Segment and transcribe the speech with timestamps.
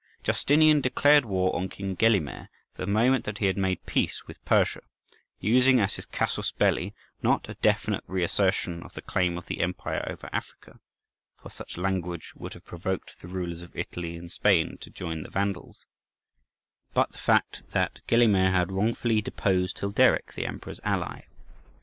[0.23, 4.81] Justinian declared war on King Gelimer the moment that he had made peace with Persia,
[5.39, 9.59] using as his casus belli, not a definite re assertion of the claim of the
[9.61, 14.89] empire over Africa—for such language would have provoked the rulers of Italy and Spain to
[14.89, 15.85] join the Vandals,
[16.95, 21.25] but the fact that Gelimer had wrongfully deposed Hilderic, the Emperor's ally.